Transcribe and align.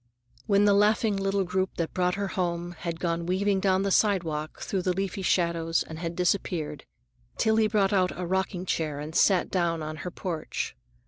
When 0.47 0.65
the 0.65 0.73
laughing 0.73 1.15
little 1.15 1.43
group 1.43 1.75
that 1.75 1.93
brought 1.93 2.15
her 2.15 2.29
home 2.29 2.71
had 2.71 2.99
gone 2.99 3.27
weaving 3.27 3.59
down 3.59 3.83
the 3.83 3.91
sidewalk 3.91 4.59
through 4.59 4.81
the 4.81 4.93
leafy 4.93 5.21
shadows 5.21 5.83
and 5.83 5.99
had 5.99 6.15
disappeared, 6.15 6.85
Tillie 7.37 7.67
brought 7.67 7.93
out 7.93 8.11
a 8.19 8.25
rocking 8.25 8.65
chair 8.65 8.99
and 8.99 9.13
sat 9.15 9.51
down 9.51 9.83
on 9.83 9.97
her 9.97 10.09
porch. 10.09 10.75